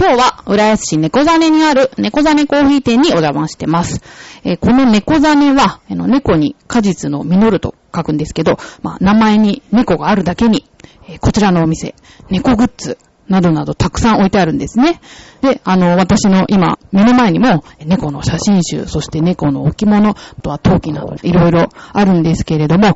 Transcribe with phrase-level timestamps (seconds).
[0.00, 4.00] 今日は、浦安市猫ザにある猫ザコーヒー店にお邪魔してます。
[4.44, 10.70] えーこの猫ザは、あの猫に果実の実ると書くんですけど、まあ、名前に猫があるだけに、
[11.08, 11.96] えーこちらのお店、
[12.30, 12.96] 猫グッズ、
[13.28, 15.00] などなどたくさん置いてあるんですね。
[15.42, 22.94] で、あの、私の今、目の前にも、猫の写真集、そして猫の置物、あとは陶器など、いろいろあるんですけれども、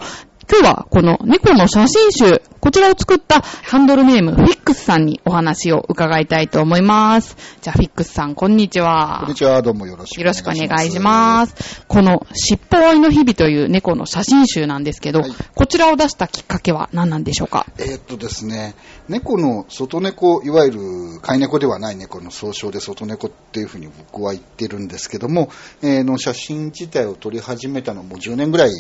[0.51, 7.37] 今日はこの猫の写真集、こちらを作ったハンドルネーム、フィックスさんにお話を伺いたいと思います。
[7.61, 9.19] じゃあ、フィックスさん、こんにちは。
[9.21, 11.85] こんにちは、どうもよろしくよろしくお願いします。
[11.87, 17.67] この、尻尾追いの日々という猫の写真集なんですけど、はいこちらを出したきっかけは何なんでしょうか？
[17.79, 18.75] えーっとですね、
[19.09, 20.81] 猫の外猫、いわゆる
[21.23, 25.51] 飼い猫ではない猫の総称で外猫っていうふうに僕は言ってるんですけども、
[25.83, 28.71] えーの写真自体を撮り始めたのも10年ぐらい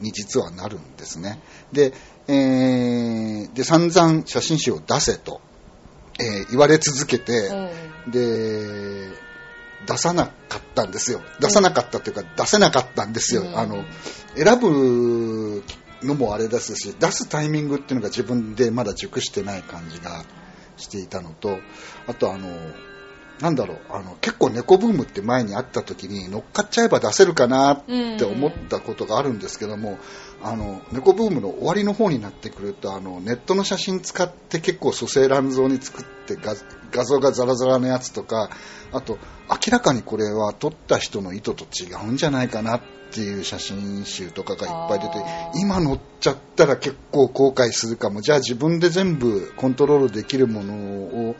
[0.00, 1.40] に実はなるんですね。
[1.72, 1.92] で、
[2.28, 5.40] えーで散々写真集を出せと、
[6.18, 7.50] えー言われ続けて、
[8.08, 9.08] で、
[9.86, 11.20] 出さなかったんですよ。
[11.40, 13.42] 出さなかったというか、出せなかったんですよ。
[13.42, 13.84] うんあの、
[14.36, 15.62] 選ぶ
[16.02, 20.24] のもあれですし、出すタイミングっていうのが自分でまだ熟してない感じが
[20.76, 21.58] していたのと、
[22.06, 22.48] あとあの、
[23.40, 29.98] なんだろう、あの、結構猫ブームって前にあった時に乗っかっちゃえば出せるかなって思ったことがあるんですけども、
[30.42, 36.54] あの、猫ブームの終わりの方になってくると、あの、ネットの写真使って結構蘇生乱造に作って画
[36.92, 38.50] 画像がザラザラのやつとか、
[38.92, 39.18] あと、
[39.50, 42.80] 明らかにこれは撮った人の意図と違うんじゃないかなっ
[43.10, 45.24] ていう写真集とかがいっぱい出て
[45.56, 48.20] 今乗っちゃったら結構後悔するかも。
[48.22, 51.36] じゃあ自分で全部コントロールできるものを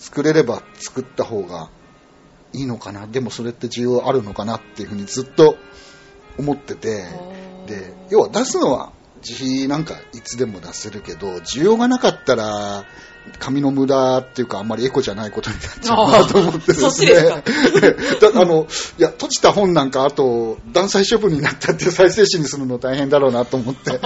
[0.00, 1.70] 作れれば作った方が
[2.52, 3.06] いいのかな。
[3.06, 5.56] でもそれって需要あるのかなっていうふうにずっと
[6.38, 7.04] 思ってて、
[7.66, 12.84] で、要は出すのは自費なんかいつでも出せるけど、需要がなかったら、
[13.38, 17.12] 紙の無駄っていうかあんまりエコじゃないことになっちゃうなと思ってですね。
[18.34, 18.66] あ の、
[18.98, 24.00] いや、閉じた本なんかあと、断裁処分になったって再生紙にするの大変だろうなと思って。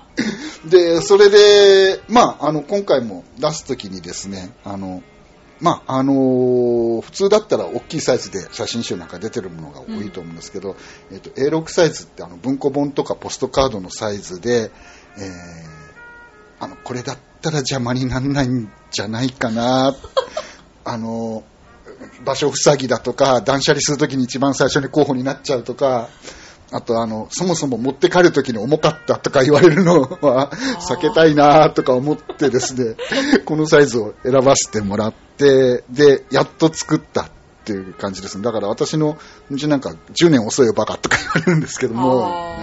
[0.64, 5.02] で、それで、まあ、あの、今回も出すときにですね、あの、
[5.60, 10.76] まあ、あのー普通だったら大きいサイズで写真集なんか出てるものが多いと思うんですけど、
[11.10, 14.70] えっと、A6 サイズってあの文庫本とかポストカードのサイズで、
[15.18, 15.86] えー
[16.58, 19.94] あの、これだったら邪魔にならないんじゃないかな、
[20.84, 21.44] あの、
[22.24, 26.08] 場所塞ぎだとか、断捨離するときに一番最初に候補になっちゃうとか、
[26.72, 30.50] あとあの、そもそも持って帰るときに重かったとか言われるのは
[30.88, 32.96] 避けたいなとか思ってですね、
[33.44, 37.30] このサイズを選ばせてもらって、で、やっと作ったっ
[37.64, 38.44] ていう感じですね。
[38.44, 39.16] だから私の
[39.50, 42.56] うちなんか10年遅いよバカとか言われるんですけども、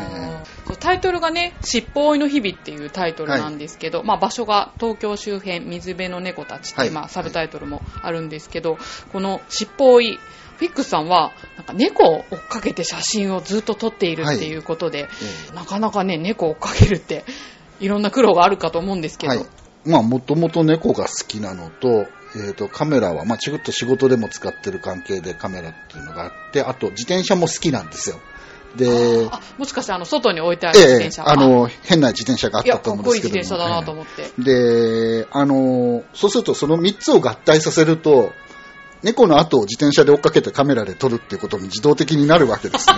[0.79, 6.91] タイトルがね、尻尾追いの日々っていうタイトルなんですけど、まあ場所が東京周辺、水辺の猫たちって、はい。
[6.91, 8.77] まあサブタイトルもあるんですけど、
[9.11, 10.19] この尻尾追い、
[10.57, 15.07] フィックスさんは、なんか猫を追っかけて写真をずっと撮っているっていうことで、
[15.51, 17.25] えなかなかね、猫を追っかけるって、
[17.79, 19.45] いろんな苦労があるかと思うんですけど、はい。
[19.85, 22.05] まあ、もともと猫が好きなのと、
[22.35, 28.19] えっ、と、カメラは、まあ、ちょっと仕事でも使ってる関係でカメラっていうのがあって、あと、自転車も好きなんですよ。
[28.75, 34.23] で、あもしかしてあの外に置いてある自ええ転車、あの、変な自転車があったと思うんですけどいい自転車だなと思って。
[34.23, 38.31] ええで、あの、そうするとその3つを合体させると、
[39.03, 42.95] 猫の後を自転車で追っかけてカメラで撮るっていうことに自動的になるわけですね。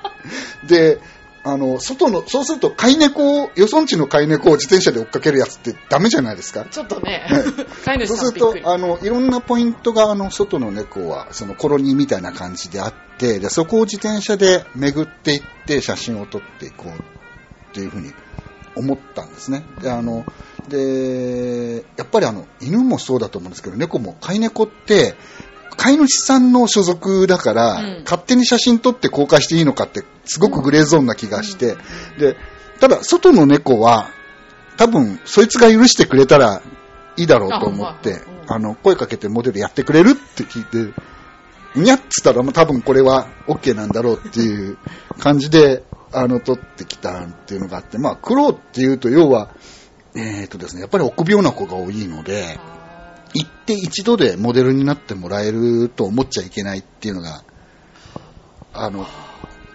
[0.66, 1.00] で、
[1.46, 6.64] あの、外の、そうすると飼い猫を、よそんちの飼い猫を自転車で追っかけるやつってダメじゃないですか？
[6.70, 7.42] ちょっとねはい、
[7.84, 8.40] 飼い主そうする。
[8.40, 16.94] とあの、いろんなポイントが、あの、外の猫は、そのコロニーみたいな感じであって、で、そこを自転車で巡っていって写真を撮っていこうっ
[17.74, 18.12] ていうふうに
[18.76, 19.64] 思ったんですね。
[19.82, 20.24] で、あの、
[20.68, 25.14] で、やっぱりあの、犬もそうだと思うんですけど、猫も飼い猫って、
[25.76, 28.02] 飼い主さんの所属だから、うん。
[28.04, 31.76] 勝手に写真撮って公開していいのかって、すごくグレーゾーンな気がして、
[32.18, 32.36] で、
[32.80, 34.08] ただ、外の猫は、
[34.76, 36.62] 多分、そいつが許してくれたら
[37.16, 40.92] いいだろうと思ってあの、声かけてモデルやってくれるって聞いて、
[41.76, 44.78] にゃっつったら、まあ多分これは OK なんだろうっていう
[45.18, 45.82] 感じで、
[46.12, 49.50] あの、撮ってきたっていうのがあって、まあ、苦労っていうと、要は、
[50.14, 52.58] えっ、とですね、やっぱり臆病な子が多いので、
[53.34, 57.44] 行って一度でモデルになってもらえると思っちゃいけないっていうのが、
[58.72, 59.06] あの、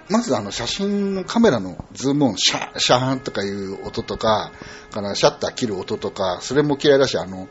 [0.10, 4.52] まずあの写真のカメラのズーム音、シャー、シャーンとかいう音とか、
[4.92, 7.48] からシャッター切る音とか、それも嫌いだし、あの、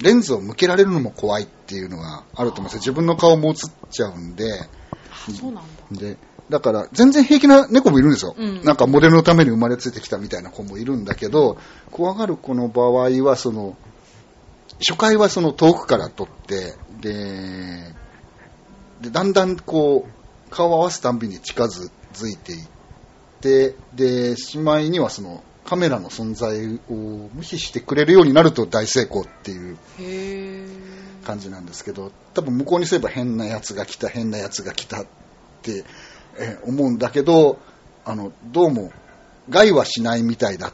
[0.00, 2.78] レンズを向けられるのも怖いっていうのがあると思うんですよ。
[2.80, 3.54] 自分の顔も映っ
[3.90, 6.00] ちゃうんで、あそうなんだ。
[6.00, 6.16] で、
[6.52, 8.34] だから全然平気な猫もいるんですよ。
[8.36, 11.56] うんなんかモデルのために生まれついてきたみたいな子もいるんだけど、
[11.90, 13.74] 怖がる子の場合は、その、
[14.86, 17.94] 初回はその遠くから撮って、で、
[19.00, 21.88] でだんだんこう、顔を合わすたんびに近づ
[22.28, 22.68] いていっ
[23.40, 29.78] て、で、しまいにはその、カメラの存在を無視してくれるようになると大成功っていう。
[31.22, 35.06] 感じなんですけど、多分向こうにすれば変なやつが来た、変なやつが来たっ
[35.62, 35.84] て、
[36.38, 37.58] えー思うんだけど、
[38.04, 38.92] あの、どうも
[39.48, 40.72] 害はしないみたいだ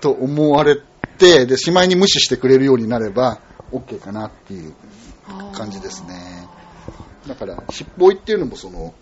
[0.00, 0.76] と思われ
[1.18, 3.40] て、で、しまいに無視してくれるようになれば
[3.72, 4.74] OK かなっていう
[5.54, 6.48] 感じですね。
[7.26, 8.94] だから、尻尾追いっていうのもその、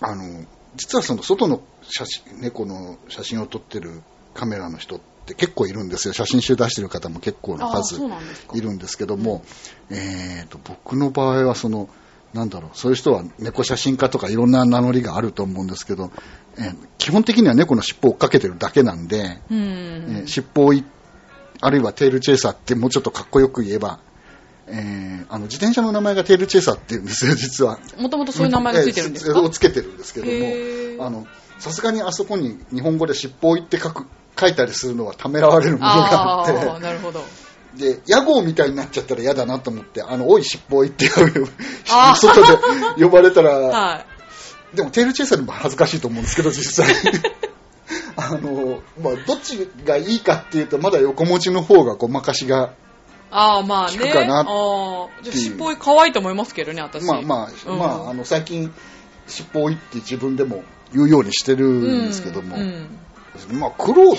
[0.00, 0.44] あの、
[0.76, 4.02] 実はその外の写真、猫の写真を撮ってる
[4.34, 6.14] カメラの人って結構いるんですよ。
[6.14, 8.00] 写真集出してる方も結構な数
[8.54, 9.44] いるんですけども、
[9.90, 11.88] えーと、僕の場合はその、
[12.34, 16.10] なんだろう、そういう人は猫写真家とかいろんな名乗りがあると思うんですけど、
[16.58, 19.58] えー基本的には猫の尻尾を追っかけてるだけなんで、うん。
[19.58, 20.84] えー尻尾追い、
[21.60, 23.98] あるいはテールチェイサーってもうちょっとかっこよく言えば、
[24.68, 27.78] えーあの自転車の名前がテールチェイサーって言うんですよ、 実は。
[27.98, 29.32] もともとそういう名前がついてるんですか？
[29.32, 30.26] えーをつけてるんですけど
[30.98, 31.26] も、あの、
[31.58, 34.06] さすがにあそこに日本語で尻尾追いって書く、
[34.38, 37.24] 書いたりするのはためらわれるものがあって、なるほど。
[37.76, 41.06] で、屋号みたいになっちゃったら嫌だなと思って、あの、おい尻尾追いって
[41.86, 42.42] 外
[42.96, 44.04] で呼ばれたら、 は
[44.72, 44.76] い。
[44.76, 46.94] でもテールチェイサーでも恥ずかしいと思うんですけど、 実際。
[48.16, 52.72] あの、まあ、どっちがいいかっていうと、まだ横文字の方がごまかしが、
[53.32, 53.96] ああ、まあね。
[53.96, 54.44] 聞くかなああ。
[55.22, 57.04] じゃあ、尻尾可愛いと思いますけどね、私。
[57.04, 58.72] まあまあ、うんまあ、あの、最近、
[59.28, 62.88] 尻尾追いって自分でも言うようにしてるんですけども、うん
[63.52, 64.16] まあ、苦労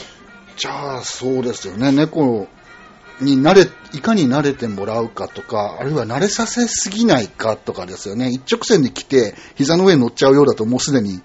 [0.56, 1.92] じゃあそうですよね。
[1.92, 2.47] 猫
[3.21, 8.29] に慣れ、いかに慣れてもらうかとか、あるいは慣れさせすぎないかとかですよね。
[8.29, 11.21] 一直線に来て、膝の上に乗っちゃうようだともうすでに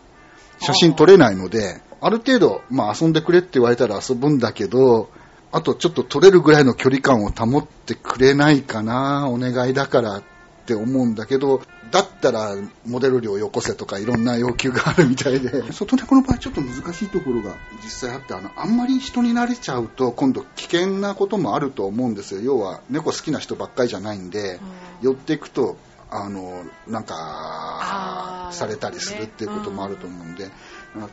[0.60, 5.10] 写真撮れないので、ある程度、まあ遊んでくれって言われたら遊ぶんだけど、
[5.52, 10.22] あとちょっと撮れるぐらいの距離感を保ってくれないかな、お願いだからっ
[10.66, 12.56] て思うんだけど、だったら
[12.87, 22.41] モデル料よこせとかいろんな要求があるみたいで、外猫の場合ちょっと難しいところが実際あって、あの、あんまり人に慣れちゃうと今度危険なこともあると思うんですよ。
[22.41, 24.61] 要は猫好きな人ばっかりじゃないんで、
[25.03, 25.77] 寄っていくと、
[26.11, 30.50] あの、なんかされたりするっていうこともあると思うんで、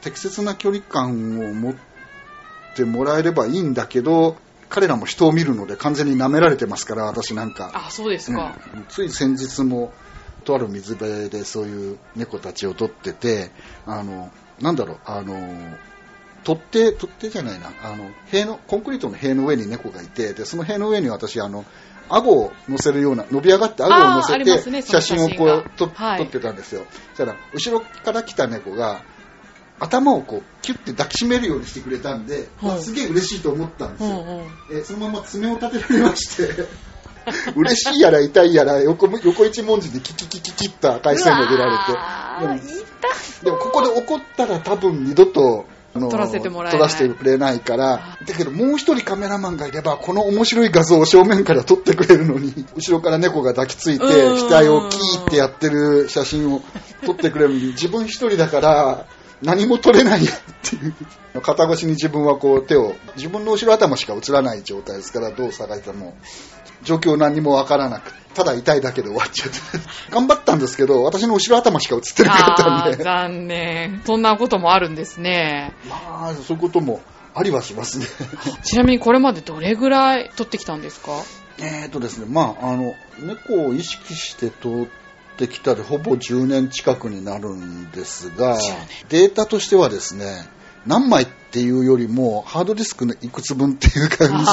[0.02, 1.76] 適切な距離感を持っ
[2.76, 4.38] てもらえればいいんだけど、
[4.70, 7.72] 彼らも人を見るので完全に舐められてますから、私なんか。
[7.74, 8.58] あ、そうですか。
[8.76, 9.94] うんつい先日も
[10.44, 13.52] とある水辺でそういう猫たちを撮ってて
[13.86, 14.32] あの
[14.62, 15.36] なんだろうあの
[16.44, 17.72] 取っ手取っ手じゃないな。
[17.84, 21.66] あの塀のコンクリートの塀の上に猫がいてでその塀の上に私あの
[22.10, 26.18] 顎を乗せるような伸び上がって顎を乗せて写真をこう撮はい。
[26.20, 26.86] 撮ってたんですよ。
[27.12, 29.02] そしたら後ろから来た猫が
[29.80, 32.66] 頭をこうキュッて抱きしめるようにしてくれたんで、う。
[32.66, 34.22] んわすげえ嬉しいと思ったんですよ、うんう。
[34.22, 34.46] ん。
[34.72, 36.68] えーそのまま爪を立てられまして、
[37.56, 41.78] 嬉しいやら痛いやら横も横一文字でキキキキキッと赤い線が出られ
[42.58, 42.74] て、
[43.44, 46.80] でもここで怒ったら多分二度と、あの撮らせてもらえない。
[46.80, 54.50] 撮らせてくれないから、だけどもう一人カメラマンがいれば、この面白い画像を正面から撮ってくれるのに、後ろから猫が抱きついて、うん。
[54.50, 56.62] 額をキーってやってる写真を
[57.06, 59.06] 撮ってくれるのに、自分一人だから、
[59.44, 60.94] 何も撮れないやっていう。
[61.42, 66.16] 肩越しに自分はこう手を、自分の後ろ頭しか映らない状態ですから、どう探しても、
[66.84, 69.58] 状況何もわからなく、ただ痛いだけで終わっちゃって。
[70.12, 73.04] 頑張ったんですけど、私の後ろ頭しか映ってなかったんで。
[73.04, 74.02] 残念。
[74.06, 75.74] そんなこともあるんですね。
[75.88, 77.02] まあ、そういうことも
[77.36, 78.06] ありはしますね。
[78.64, 81.12] ちなみにこれまでどれぐらい撮ってきたんですか？
[81.60, 88.76] えーとですね、まあ、あの、猫を意識して通ってきたで、ほぼ10年近くになるんですが10年、
[89.10, 90.48] データとしてはですね、
[90.88, 94.44] 何枚っていうよりも、ハードディスクのいくつ分っていう感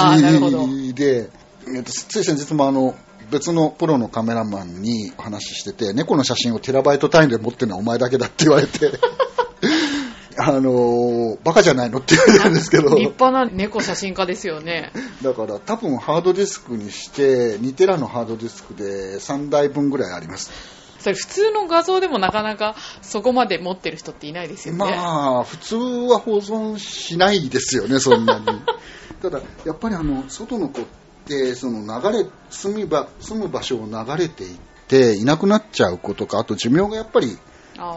[0.86, 1.30] じで、
[1.72, 2.94] えーとつい先日もあの、
[3.30, 8.90] 別のプロのカメラマンにお話ししてて、猫の写真をテラバイト単位で持ってるのはお前だけだって言われて、
[10.36, 14.92] あのーバカじゃないのって言われたんですけど、立派な猫写真家ですよね。
[15.22, 20.50] だから多分ハードディスクにして2テラのハードディスクで3台分ぐらいあります。
[20.98, 24.78] それ普通の画像でもなかなかそこまで持ってる人っていないですよね。
[24.78, 28.46] まあ普通は保存しないですよねそんなに。
[29.22, 31.09] ただやっぱりあの外の子って
[31.54, 34.58] その流れ住み場住む場所を流れていっ
[34.88, 37.38] ていなくなっちゃう子とかあと寿命がやっぱり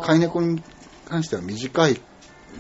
[0.02, 0.62] 飼い猫に
[1.06, 2.00] 関しては短い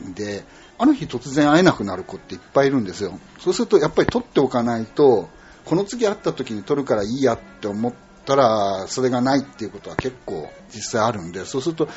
[0.10, 0.44] んで、
[0.77, 3.20] ある日突然会えなくなる子っていっぱいいるんですよ。
[3.39, 5.30] そうするとやっぱり取っておかないと、
[5.65, 7.94] この次会った時に取るからいいやって思っ
[8.25, 11.88] たら、それがないっていうことは結構実際あるんで、そうすると、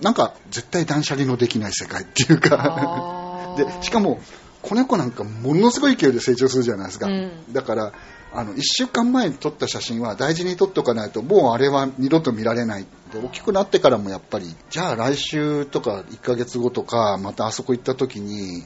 [0.00, 3.54] なんか絶対断捨離のできない世界っていうか。
[3.58, 4.20] で、しかも、
[4.62, 7.06] 子猫なんかものすごい勢いで成長するじゃないですか。
[7.06, 7.92] うんだから、
[8.32, 12.86] あの、1週間前に撮った写真は大事に撮っておかないと、もうあれは二度と見られない。
[13.12, 18.64] で、大きくなってからもやっぱり、じゃあ来週とか1ヶ月後とか、またあそこ行った時に、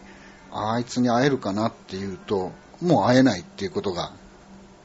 [0.52, 4.12] あいつに会えるかなっていうと、もう会えないっていうことが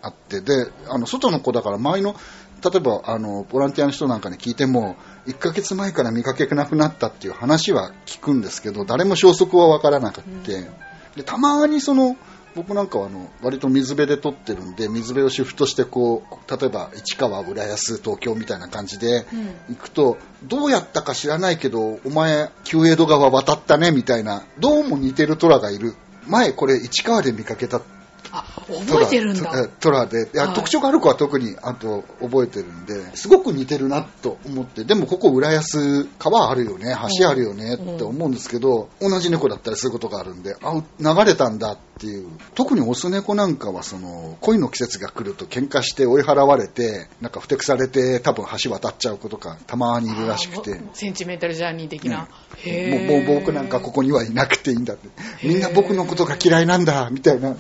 [0.01, 2.15] あって、で、あの、外の子だから周りの、
[2.63, 4.95] 例えば、あの、ボランティアの人なんかに聞いても、
[5.27, 10.69] 1ヶ月前から見かけなくなったっていう話は聞くんですけど、誰も消息はわからなくって、
[11.15, 12.17] で、たまにその、
[12.55, 19.25] 僕なんかはあの割と水辺で撮ってるんで水辺をシフトしてこう例えば市川浦安東京みたいな感じで
[19.69, 25.95] 行くと、どうやったか知らないけどお前旧江戸川渡ったねみたいなどうも似てる虎がいる。
[26.27, 27.81] 前これ市川で見かけたあ、
[28.31, 29.67] 覚えてるんだ。
[29.67, 30.29] トラで。
[30.33, 30.55] いやはい。
[30.55, 34.83] 特徴がある子は特にあと覚えてるんですごく似てるなと思って。
[34.83, 36.95] でもここ浦安川あるよね。
[37.19, 42.27] 橋あるよねって思うんですけど、同じ猫だったりすることがあるんであ流れたんだっていう。
[42.55, 50.79] 特にオス猫なんかはその恋の季節が来ると喧嘩して追い払われてなんかふてくされて多分橋渡っちゃう子とかたまにいるらしくて。
[50.93, 52.27] センチメンタルジャーニー的な。
[52.57, 55.09] へもうもう僕なんかここにはいなくていいんだって。
[55.43, 57.55] みんな僕のことが嫌いなんだみたいな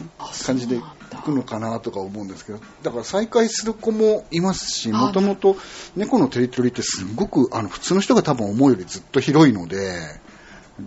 [0.45, 2.59] 感じで行くのかなとか思うんですけど。
[2.83, 5.57] だから再会する子もいますしあもともと
[5.95, 10.19] 猫のテリトリーってすごくあの普通の人が多分思うよりずっと広いので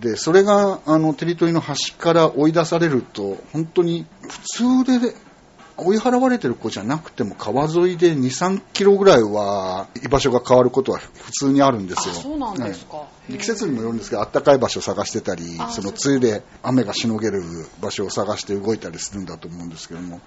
[0.01, 5.15] でそれがあのテリトリーの端から追い出されると本当に普通で
[5.77, 12.15] 追い払われてる子じゃなくても川沿いで2、3キロぐらいは居場所が変わることは普通にあるんですよ。
[12.15, 12.99] あそうなんですか。
[12.99, 13.33] はい。
[13.33, 17.43] で季節にもよるんですけど、暖かい場所を探してたりあ、その梅雨で雨がしのげる
[17.81, 20.21] 場所を探して動いたりするんだと思うんですけども、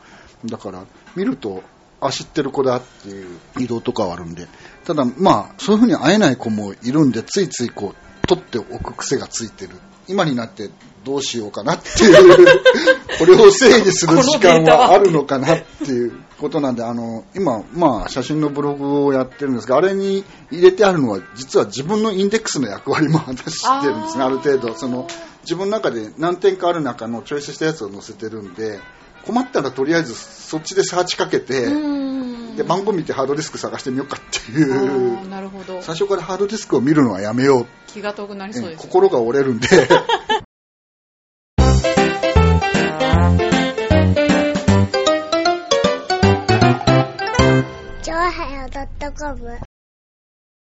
[0.45, 0.83] だから
[1.15, 1.63] 見ると、
[2.01, 4.47] あ、知ってる子だっていう移動とかはあるんで、
[4.83, 7.95] ただまあ、そういうふうに会えない子もいるんで、ついついこう、
[8.25, 9.75] 取っておく癖がついてる。
[10.07, 10.69] 今になって
[11.03, 12.45] どうしようかなっていう、
[13.17, 24.75] これを整理する時間はあるのかなっていうことなんで、あの、今、まあ、写真のブログをやってるんですが、あれに入れてあるのは、実は自分のインデックスの役割も果たしてるんですね、ある程度。
[24.75, 25.07] その、
[25.43, 28.79] 自分の中で何点かある中のチョイスしたやつを載せてるんで、
[29.25, 32.14] 困ったらとりあえずそっちでサーチかけて、うん
[32.55, 35.23] で、番号見てハードディスク探してみようかってあいう。
[35.23, 35.81] ー、なるほど。
[35.81, 37.67] 最初からハードディスクを見るのはやめよう。
[37.87, 38.83] 気が遠くなりそうです、ね。
[38.83, 39.67] 心が折れるんで。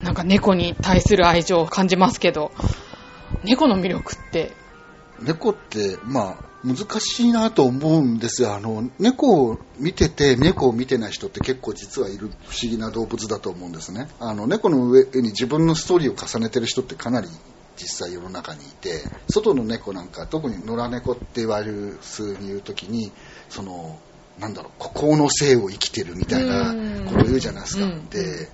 [0.00, 2.52] なんか猫に対する愛情を感じますけど、
[3.42, 4.52] 猫の魅力って、
[5.20, 8.42] 猫ってまあ難しいなと思うんです。
[8.42, 14.08] よあの猫を見てて猫を見てない人って結構実はいる不思議な動物だと思うんですね。
[14.18, 17.28] あの猫の上に自分のストーリーを重ねてる人ってかなり
[17.76, 23.12] 実際世の中にいて外の猫なんか特に野良猫って言われる数に言う時に
[23.50, 23.98] その
[24.38, 28.08] なんだろう孤高の生を生きてるみたいなことを言うじゃないですか、うん。
[28.08, 28.48] で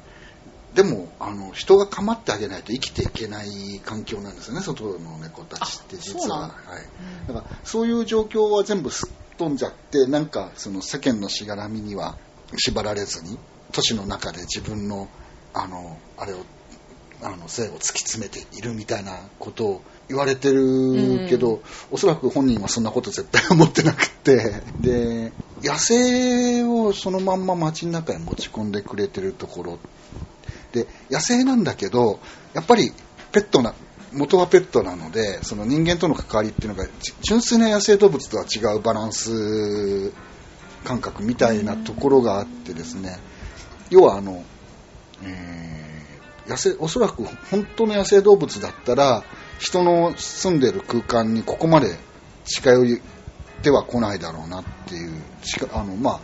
[0.75, 9.11] でもあの人が構ってあげないと生きていけない環境なんですよね外の猫たちって実は、はい、だからそういう状況は全部すっ
[9.41, 12.19] 飛んじゃってなんかその世間のしがらみには
[12.59, 13.39] 縛られずに
[13.73, 15.09] 都市の中で自分の
[15.55, 16.45] あのあれを
[17.23, 24.63] あの性を突き詰めているみたいなことを言われてるけど、おそらく本人はそんなこと絶対思ってなくって。
[24.81, 29.79] で野生をそのまんま街の中に持ち込んでくれてるところ
[30.73, 32.21] で野生なんだけど
[32.55, 32.93] やっぱり
[33.33, 33.75] ペットな
[34.13, 36.87] 元はペットなのでその人間との関わりっていうのが
[37.23, 40.13] 純粋な野生動物とは違うバランス
[40.85, 43.19] 感覚みたいなところがあってですね。
[43.91, 44.45] 要はあの、
[45.23, 45.81] えー
[46.51, 49.23] 野生おそらく本当の野生動物だったら
[49.61, 51.97] 人の住んでる空間にここまで
[52.45, 53.01] 近寄っ
[53.63, 55.23] ては来ないだろうなっていう
[55.73, 56.21] あの、まあ、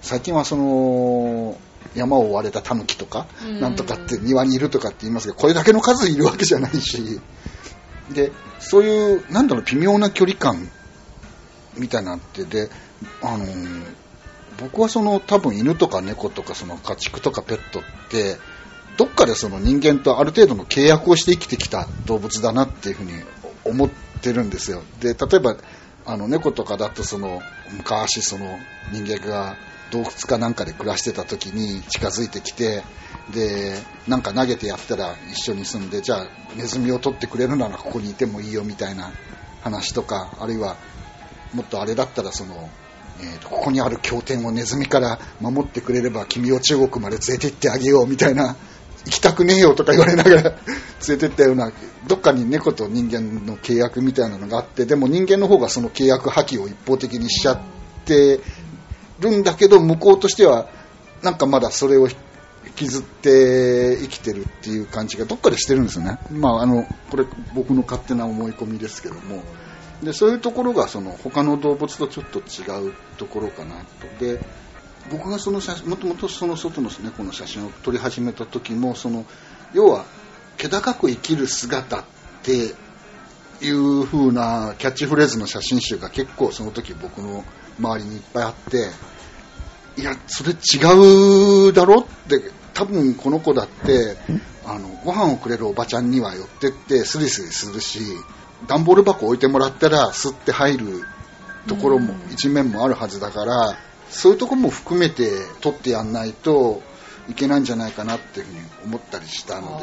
[0.00, 1.56] 最近はその
[1.94, 3.60] 山を追われたタヌキとかうん。
[3.60, 7.20] なんとかって庭にいるとかって言いますけどこれだけの数いるわけじゃないし。
[8.12, 10.70] でそういうなんだろう微妙な距離感
[11.76, 12.70] みたいなのあってで
[13.22, 13.44] あの
[14.58, 18.36] 僕はその多分犬とか猫とかその家畜とかペットって
[18.96, 23.12] どっかでその人間とある程度の契約をして生きてきた動物だなっていうふうに
[23.64, 23.88] 思っ
[24.20, 24.82] てるんですよ。
[25.00, 25.56] で例えば
[26.04, 28.58] あの猫とかだとその昔その
[28.92, 29.56] 人間が
[29.90, 32.82] 洞窟かなんかで暮らしてた時に近づいてきて、
[33.32, 33.74] で、
[34.06, 36.26] なんか投げてやったら一緒に住んで、じゃあ
[36.56, 39.12] ネズミを取ってくれるならここにいてもいいよみたいな
[39.62, 40.76] 話とか、あるいは
[41.54, 42.68] もっとあれだったらその、
[43.20, 48.56] えーとここにある経典をネズミから守ってくれれば君を中国まで連れて行ってあげようみたいな
[49.04, 50.58] 行きたくねえよとか言われながら 連
[51.08, 51.72] れてったような
[52.06, 57.60] どっかに猫と人間の契約みたいなのがあってでも人間の方がその契約破棄を一方的にしちゃっ
[58.04, 58.40] て
[59.20, 60.68] るんだけど向こうとしては
[61.22, 62.16] なんかまだそれを引
[62.76, 66.18] きずって生きてるっていう感じがどっかでしてるんですよね。
[66.30, 69.42] まああのこれ僕の勝手な思い込みですけども。
[70.02, 74.24] でそういうところがその他の動物とちょっと違うところかなと。
[74.24, 74.40] で
[75.10, 79.24] 僕がその写もともとその外の猫の写真を撮り始めた時もその
[79.72, 80.04] 要は
[80.56, 82.04] 気高く生きる姿っ
[82.42, 82.74] て
[83.60, 87.44] いう風なキャッチフレーズの写真集が結構その時僕の
[87.78, 88.88] 周りにいっぱいあって
[90.00, 92.40] いやそれ違うだろって
[92.74, 94.16] 多分この子だって
[94.64, 98.00] あのご飯をくれるおばちゃんには寄ってってスリスリするし
[98.66, 101.02] 段ボール箱置いてもらったら吸って入る
[101.66, 103.78] ところも一面もあるはずだから
[104.10, 105.30] そういうところも含めて
[105.60, 106.82] 取ってやんないと
[107.28, 109.78] いけないんじゃないかなっていうふうに思ったりしたの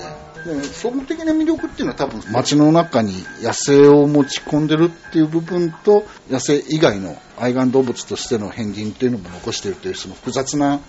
[0.46, 10.80] でで総合的な魅力っていうのは多分街の中に野生を持ち込んでるっていう部分と野生以外の愛玩動物としての片鱗っていうのも残しているというその複雑な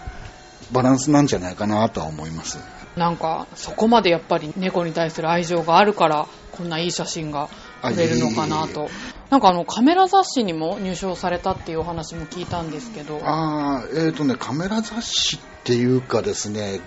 [0.72, 2.58] バランスなんじゃないかなとは思います。
[2.96, 7.48] なんか、そこまでやっぱり猫に対する愛情があるから、こんないい写真が
[7.82, 8.88] 撮れるのかなと。
[9.30, 13.20] なんかあの、カメラ雑誌にも入賞されたっていうお話も聞いたんですけど。
[13.24, 16.80] ああ、えっ、とね、カメラ雑誌っていうかですね、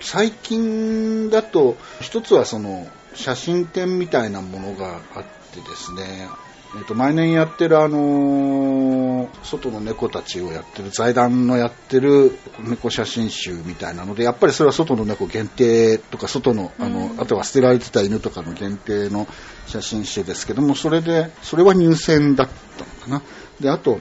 [0.00, 6.28] 最近だと、一つはその、写真展みたいなものがあってですね、
[6.74, 8.96] えっ、と、毎年やってるあのー
[9.42, 19.26] 外の猫たちをやってる、財団のやってる猫写真集みたいなので、やっぱりそれは外の猫限定とか、外の、あの、あとは捨てられてた犬とかの限定の
[19.66, 23.22] 写真集ですけども、それで、それは入選だったのかな。
[23.60, 24.00] で、あと、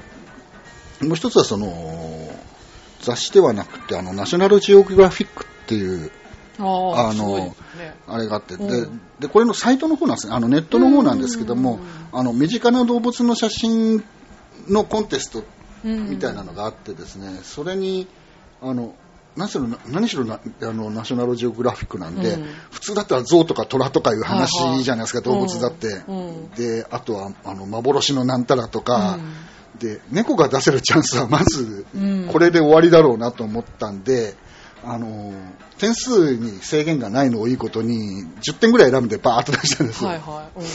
[1.01, 2.29] もう一つはその、
[3.01, 6.11] 雑誌ではなくて、あの、ナショナルジオグラフィックっていう、
[6.59, 7.95] あのすね。
[8.07, 10.33] あれがあって、でうん、で、これのサイトの方なんですね。
[10.33, 11.79] あの、ネットの方なんですけども、
[12.11, 14.03] あの、身近な動物の写真
[14.67, 15.43] のコンテスト
[15.83, 18.07] みたいなのがあってですね、それに、
[18.61, 18.95] あの、
[19.35, 22.45] 何しろな、何しろなあのナショナルジオグラフィックなんで、うん。
[22.71, 25.87] 普通だったら象とか虎とかいう話じゃないですか、動物だって。
[26.07, 26.49] うん。
[26.51, 29.79] で、あとは、あの、幻のなんたらとか、うん。
[29.79, 34.35] で、猫が出せるチャンスはまずうん、これで終わりだろうなと思ったんで、
[34.85, 35.33] あの、
[35.79, 40.09] 点数に制限がないのをいいことに、10点ぐらい選んでバーッと出したんですよ。
[40.09, 40.59] はいはい。
[40.59, 40.65] うん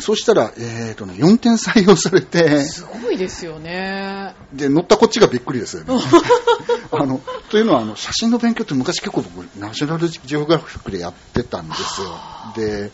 [0.00, 4.34] そうしたら、えーとね、4点採用されて、すごいですよね。
[4.52, 5.94] で、乗ったこっちがびっくりですよね。
[6.92, 12.08] あの、というのは、あの、写真の勉強って昔結構僕、ナショナルジオグラフィックでやってたんですよ。
[12.56, 12.92] で、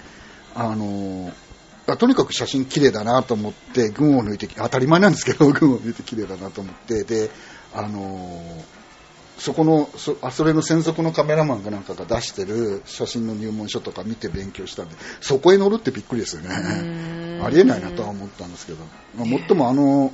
[0.55, 1.33] あの、
[1.87, 7.31] あとにかく写真綺麗だなと思って、群を抜いて、当たり前なんですけど、群を抜いて綺麗だなと思って、で、
[7.75, 8.65] あの、
[9.39, 16.49] そこのそあそれの専属のカメラマンかなんかが出してる写真の入門書とか見て勉強したんでそこへ乗るってびっくりですよね。
[17.41, 17.45] ん。
[17.45, 18.79] ありえないなとは思ったんですけど、
[19.17, 20.13] まあ、もっともあの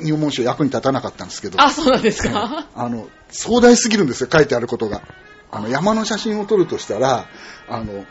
[0.00, 1.60] 入門書役に立たなかったんですけど。
[1.60, 2.68] あ、そうなんですか？
[2.74, 5.02] あの壮大すぎるんですよ書いてあることが。
[5.50, 7.26] あの山の写真を撮るとしたら
[7.68, 8.04] あの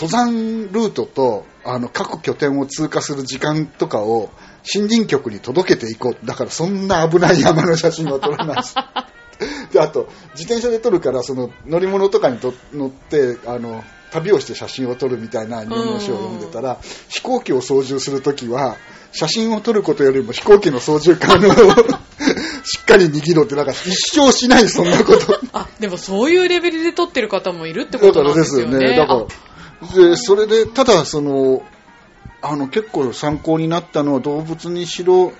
[0.00, 4.30] 登山ルートとあの各拠点を通過する時間とかを
[4.74, 6.26] 森林局に届けていこう。
[6.26, 8.74] だからそんな危ない山の写真は撮らないし
[9.72, 18.76] であと自転車で撮るからその乗り物とかにと乗ってあの旅をして写真を撮るみたいな入門書を読んでたら飛行機を操縦するときは
[19.12, 21.52] 写真を撮ることよりも飛行機の操縦桿を
[22.64, 28.40] しっかり握ろうってなんか一生しないそんなこと あ、でもそういうレベルで撮ってる方もいるってことなんでよね。
[28.40, 28.96] ですすよね。
[28.96, 31.62] だから、で、それで、ただ、その、
[32.42, 35.32] あの、結構参考になったのは動物にしろ、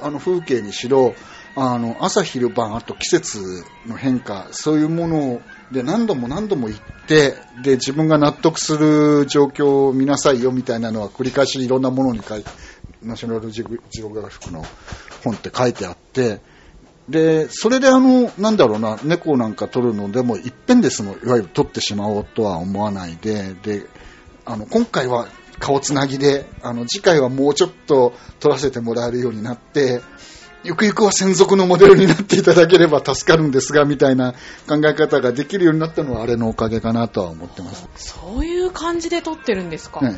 [0.00, 1.14] あの、風景にしろ、
[1.58, 5.40] あの、朝昼晩、あと季節の変化、そういうもの
[5.72, 12.50] で何度も何度も行って、で、自分が納得する状況を見なさいよみたいなのは繰り返しいろんなものに書いて、
[13.02, 14.64] ナショナルジオジオグラフィックの
[15.24, 16.40] 本って書いてあって、
[17.08, 23.86] で、それであの、なんだろうな、猫なんか撮るのでも、いっぺんでその、いわゆる撮ってしまおうとは思わないで、で、
[24.44, 30.02] あの、今回は顔つなぎで、あの、次回はもうちょっと撮らせてもらえるようになって、
[30.66, 34.32] ゆくゆくは専属のモデルになっていただければ助かるんですが、みたいな
[34.68, 37.88] 考え方ができるようになったのはあれのおかげかなとは思ってます。
[37.94, 40.16] そういう感じで撮ってるんですか、ね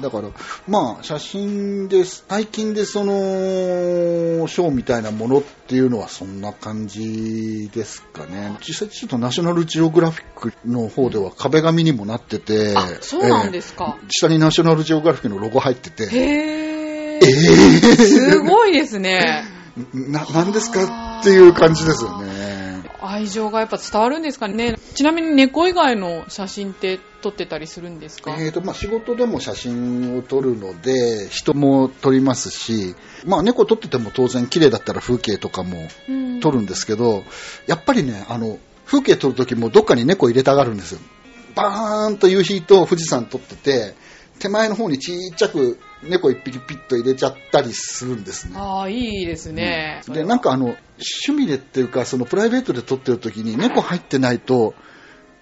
[0.00, 0.28] だから、
[0.68, 2.24] まあ、写真です。
[2.28, 8.56] 最近でその、ショーみたいなものっていうのはそんな感じですかね。
[8.60, 13.96] 実際ちょっとナショナルジオグラフィックの方では壁紙にもなってて、あ、そうなんですか。
[14.00, 16.68] ええ下にナショナルジオグラフィックのロゴ入ってて、へー。
[17.20, 19.57] えーすごいですね。
[19.92, 22.82] な、なんですかっていう感じですよね。
[23.00, 24.76] 愛情がやっぱ伝わるんですかね。
[24.94, 32.94] ちなみに猫以外の写真って撮ってたりするんですか、えーとまあ、仕事でも写真を撮るので人も撮りますし、
[33.26, 37.24] まあ、猫撮ってても当然綺麗だったら風景とかもうん撮るんですけど
[37.66, 41.00] やっぱりねあの風景撮るときもどっかに猫入れたがるんですよ
[41.54, 43.94] バーンと夕日と富士山撮ってて
[44.38, 48.54] 手前の方にちっちゃく猫一匹ピッと入れちゃったりするんですね。
[48.56, 50.02] ああ、いいですね。
[50.08, 54.74] でなんかあの趣味でっていうかそのプライベートで撮ってる時に猫入ってないと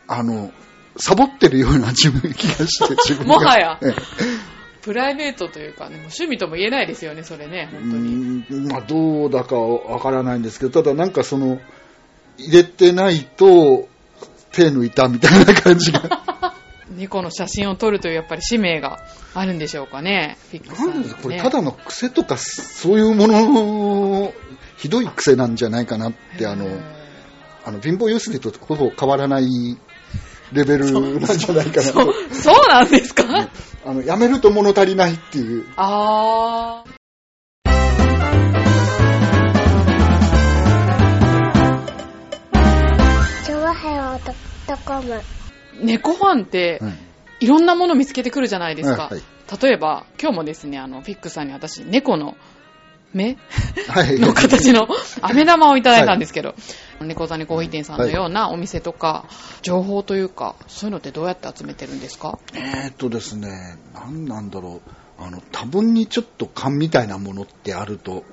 [0.06, 0.50] あの
[0.96, 3.40] サボってるような自分気がして 自分が。
[3.40, 3.78] もはや。
[3.82, 3.94] ええ。
[4.82, 8.68] プライベートというかね、もう趣味とも言えないですよね、それね、本当うに。
[8.68, 11.58] まあどうだかわからないんですけどただなんかその
[12.38, 13.88] 入れてないと
[14.52, 16.02] 手抜いたみたいな感じが
[16.96, 19.00] 猫の写真を撮るというやっぱり使命が
[19.34, 21.22] あるんでしょうかね、フィックスさなんでんにね。
[21.22, 24.32] これただの癖とかそういうもの
[24.78, 26.66] ひどい癖なんじゃないかなってあの
[27.64, 29.76] あの貧乏ゆすりとほぼ変わらない
[30.52, 33.24] レベルなんじゃないかなそとう、そうなんですか、
[33.84, 35.64] あの、やめると物足りないっていう。
[35.76, 36.96] あー。
[43.44, 44.34] チョワヘヨドッ
[44.66, 45.20] トコム。
[45.80, 46.92] 猫ファンって、はい
[47.38, 49.02] いろんなもの見つけてくるじゃないですか。
[49.02, 49.22] はいはい
[49.62, 52.34] 例えば、今日もですね、あの、フィックさんに私、猫の
[53.12, 53.36] 目？
[53.86, 54.18] はい。
[54.20, 54.88] の形の
[55.22, 56.56] 飴玉をいただいたんですけど、
[57.00, 59.26] 猫ザネコーヒー店さんのようなお店とか、
[59.62, 62.40] 情報というか、そういうのってどうやって集めてるんですか？
[62.54, 64.80] えーっとですね、なんなんだろ
[65.20, 65.22] う。
[65.22, 68.24] あの、多分にちょっと勘みたいなものってあると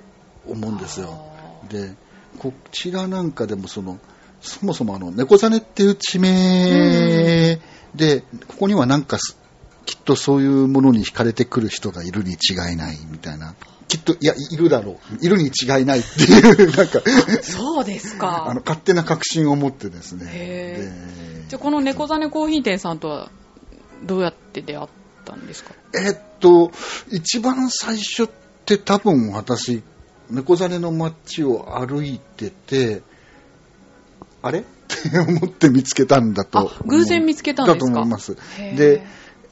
[0.49, 1.27] 思うんですよ。
[1.69, 1.93] で、
[2.39, 3.99] こちらなんかでもその、
[4.43, 7.60] そもそもあの、猫ザネっていう地名
[7.95, 9.38] で、ここにはなんかす、
[9.86, 13.56] きっとそういうものに惹かれてくる人がいるに違いないみたいな。
[13.88, 15.25] きっと、いや、いるだろう。
[15.25, 17.01] いるに違いないっていう、なんか、
[17.41, 18.47] そうですか。
[18.51, 20.29] あの、勝手な確信を持ってですね。
[20.34, 23.29] へでじゃあこの猫ザネコーヒー店さんとは
[24.03, 24.88] どうやって出会っ
[25.25, 25.73] たんですか？
[25.95, 26.71] えっと、
[27.12, 28.29] 一番最初っ
[28.65, 29.84] て多分私、
[30.29, 33.03] 猫ザネの街を歩いてて、
[34.43, 34.60] あれ？
[34.60, 37.86] っ て思って見つけたんだと偶然見つけたんですか？
[37.86, 38.36] だと思います。
[38.75, 39.01] で、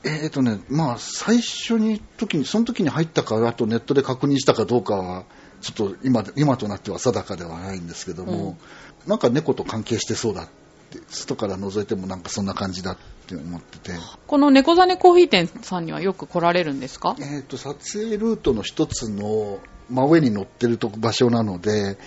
[0.03, 5.23] えっとね、まあ、最初に時に、その時に入ったか、あとネットで確認したかどうかは、
[5.61, 8.57] ちょっと今で今となっては定かではないんですけども、
[9.07, 10.47] なんか猫と関係してそうだっ
[10.89, 13.91] て、外から覗いてもなんかそんな感じだって思ってて。
[14.27, 17.15] この猫ザネコーヒー店さんにはよく来られるんですか？
[17.19, 21.97] えー、と撮影ルートの一つの真上に乗ってると場所なので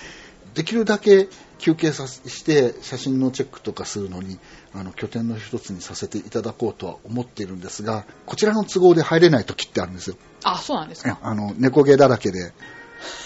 [0.54, 4.38] できるだけ休憩させして写真のチェックとかするのに
[4.74, 11.18] あの拠点の一つにさせていただこうとは思っているんですがこちらの都合で入れない時ってあるんですよあ、そうなんですか？
[11.22, 12.52] あの猫毛だらけで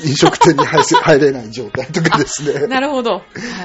[0.04, 3.12] 飲食店に入れない状態とかですね なるほど。
[3.12, 3.22] はい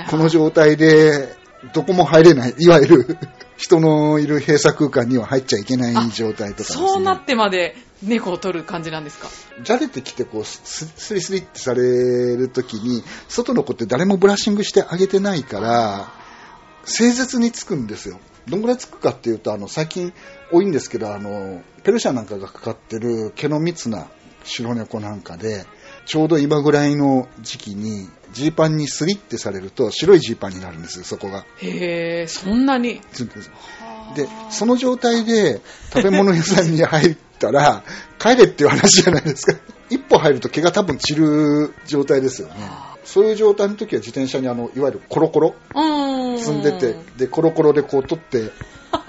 [0.10, 1.36] この状態で
[1.74, 3.18] どこも入れないいわゆる
[3.56, 9.30] 人のいる閉鎖空間には入っちゃいけない状態とかですねそうなってまで猫を撮る感じなんですか？
[9.64, 10.62] じゃれてきてこうス
[10.96, 16.12] スリスリってされるときに外の子って誰もブラッシングしてあげてないから
[16.86, 18.20] 整絶につくんですよ。
[18.48, 20.14] どんぐらいつくかっていうとあの最近
[20.52, 24.08] 多いんですけどあのペルシャなんかがかかってる毛の密な
[24.44, 25.66] 白猫なんかで
[26.06, 31.46] ちょうど今ぐらいの時期にジーパンにスリってされると白いジーパンになるんですよそこが。
[31.62, 32.96] へえ、そんなに？
[32.96, 33.02] で
[34.50, 35.62] その状態で
[35.94, 37.84] 食べ物屋さんに入ったら
[38.20, 42.56] 帰れっていう話じゃないですか一歩入ると毛が多分散る状態ですよね
[43.04, 45.56] そういう状態の時は自転車にあのいわゆるコロコロ。
[46.38, 48.52] 積んでてでコロコロでこう取って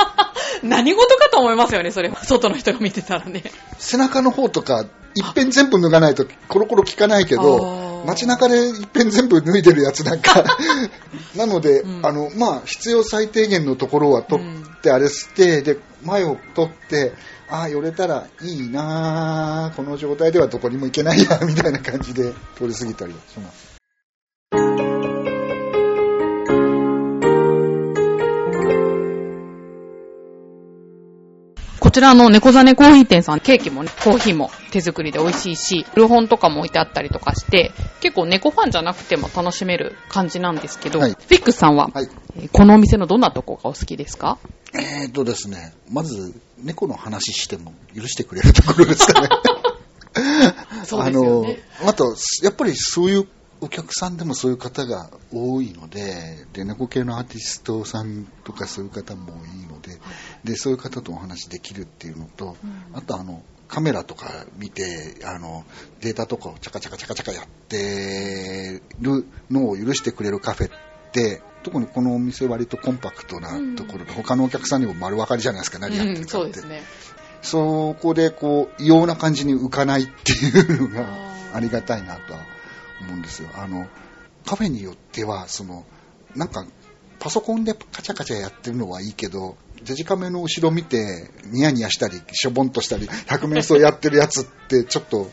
[0.62, 2.10] 何事かと思いますよね、それ。
[2.22, 3.42] 外の人が見てたらね。
[3.78, 10.44] 背中の方とかいっぺん全部脱がないとコロコロ効かないけあどー街中でいっぺん全部脱いでるやつなんか。
[11.36, 12.06] なので、うん。
[12.06, 17.12] あのまあ必要最低限のところは取ってあれして、で前を取って
[17.48, 23.73] ああ寄れたらいいなあこの状態ではどこにも行けないやみたいな感じで通り過ぎたりはします
[31.94, 41.12] ちらの猫ザネコーヒー店さん、ケーキもね、コーヒーも手作りで美味しいし、古本とかも置いてあったりとかして、結構猫ファンじゃなくても楽しめる感じなんですけど、はい。
[41.12, 42.08] フィックスさんははい。
[42.36, 44.38] えーこのお店のどんなとこがお好きですか？
[44.74, 49.28] えーとですね、まず、猫の話しても許してくれるところですかね。
[50.84, 51.62] そうですよね。
[51.80, 53.28] あの、あと、やっぱりそういう
[53.64, 59.98] お客さんでもそういう方が多いので、で、猫系のアーティストさんとかそういう方もいいので、
[60.44, 62.56] で、そういう方とお話できるっていうのと、
[62.92, 65.64] あとあの、カメラとか見て、あの、
[66.02, 70.70] データとかをチャカチャカチャカチャカやってるのを許してくれるカフェっ
[71.12, 76.30] て、特にこのお店割とコンパクトなところで、他のお客さんにも丸分かりじゃないですか、何やってるかって。
[76.30, 76.82] そうですね。
[77.40, 81.06] そこでこう異様な感じに浮かないっていうのが
[81.52, 82.53] ありがたいなとは
[83.00, 83.48] 思うんですよ。
[83.54, 83.88] あの
[84.46, 85.84] カフェによってはその
[86.34, 86.66] なんか
[87.18, 95.30] パソコンでカチャカチャやってるのはいいけどデジカメの後ろ見てニヤニヤしたりしょぼんとしたり百面相やってるやつって ちょっと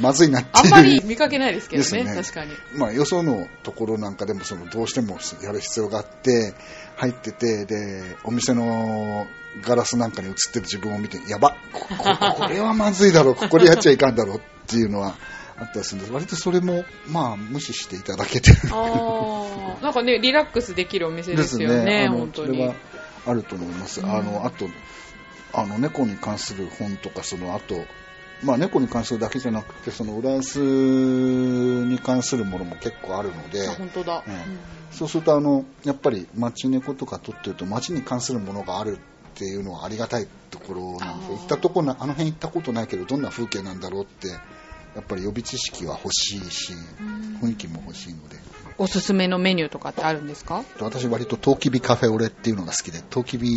[0.00, 0.66] まずいなっていう。
[0.66, 2.52] あんまり見かけないですけどね、ね確かに。
[2.76, 6.54] まあ、よそのところなんかでもそのどうしてもやる必要があって
[6.96, 9.26] 入っててでお店の
[9.60, 11.96] ガラスなんかに映ってる自分を見てやばここ
[12.36, 15.16] これはまずいだろうここでやっちゃいかんだろうっていうのは
[15.62, 16.12] あったりするんです。
[16.12, 18.56] 割とそれもまあ無視していただけてる。
[18.70, 19.82] あー。
[19.82, 22.56] なんかね、リラックスできるお店ですよね、あの本当に。
[22.56, 22.74] それは。
[23.24, 24.10] あると思います、うん。
[24.10, 24.68] あのあと
[25.52, 27.84] あの猫に関する本とかそのあと
[28.42, 34.24] まあ、猫に関するだけじゃなくてその浦安に関するものも結構あるのであ、本当だ。
[34.26, 34.40] うんうん。
[34.90, 44.28] そうするとあのやっぱり街猫とか撮ってると街に関するものがあるっていうのはありがたいところなんです行ったとこなあの辺行ったことないけどどんな風景なんだろうって
[44.94, 46.72] やっぱり予備知識は欲しいし
[47.42, 48.36] 雰囲気も欲しいので。
[48.78, 50.64] おすすめのメニューとかってあるんですか？
[50.80, 53.48] 私割とトウキビカフェオレっていうのが好きでトウキビ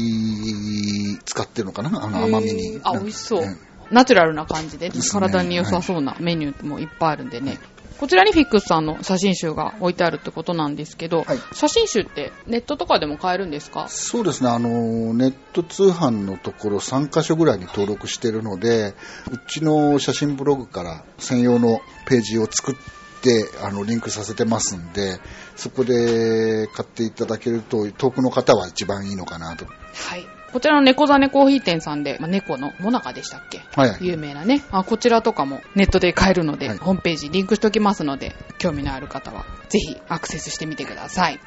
[1.23, 2.03] 使ってるのかな？
[2.03, 2.79] あの甘みに。
[2.83, 3.41] あ、美味しそう。
[3.41, 3.55] ね。
[3.91, 7.59] ナチュラルな感じで、体に良さそうなメニューもいっぱいあるんでね。
[7.97, 11.39] こちらにフィックスさんの写真集が置いてあるってことなんですけど、はい。
[11.53, 13.87] 写真集ってネットとかでも買えるんですか？
[13.87, 18.95] そうですね、あの、ネット通販のところ3カ所ぐらいに登録してるので、
[19.31, 22.75] うちの写真ブログから専用のページを作っ
[23.21, 25.19] て、あの、リンクさせてますんで、
[25.55, 29.65] そこで買っていただけると、遠くの方は一番いいのかなと。
[29.95, 30.27] はい。
[30.51, 33.61] こちらの猫ザネコーヒー店さんで、まあ、猫のモナカでしたっけ？
[33.75, 34.05] はいはい。
[34.05, 34.63] 有名なね。
[34.71, 41.39] あこちらとかもネットで買えるので、はいホームページリンクしておきますので、興味のある方はぜひアクセスしてみてください。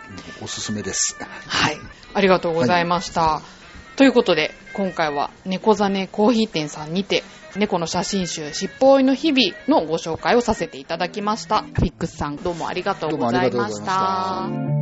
[0.43, 1.17] おすすめです。
[1.47, 1.79] はい。
[2.13, 3.41] ありがとうございました。
[3.97, 7.25] ということで、今回は猫ザネコーヒー店さんにて、
[7.57, 11.63] 猫の写真集、しっぽ追いの日々のご紹介をさせていただきました。
[11.63, 14.78] フィックスさん、どうもありがとうございました。